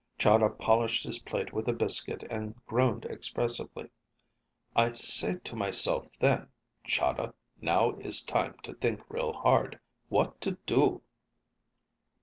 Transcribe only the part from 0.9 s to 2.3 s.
his plate with a biscuit